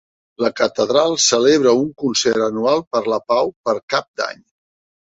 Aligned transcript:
La 0.43 0.49
catedral 0.59 1.13
celebra 1.25 1.75
un 1.83 1.85
concert 2.05 2.49
anual 2.49 2.85
per 2.97 3.05
la 3.17 3.23
pau 3.31 3.57
per 3.69 3.81
Cap 3.97 4.13
d'Any. 4.23 4.47